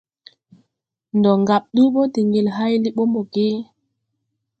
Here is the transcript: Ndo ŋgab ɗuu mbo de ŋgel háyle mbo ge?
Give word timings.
Ndo 1.17 1.31
ŋgab 1.41 1.63
ɗuu 1.73 1.89
mbo 1.91 2.01
de 2.13 2.19
ŋgel 2.27 2.47
háyle 2.55 2.89
mbo 3.07 3.19
ge? 3.33 3.47